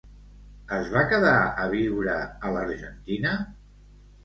Es 0.77 0.89
va 0.93 1.03
quedar 1.11 1.35
a 1.65 1.67
viure 1.75 2.17
a 2.49 2.55
l'Argentina? 2.57 3.37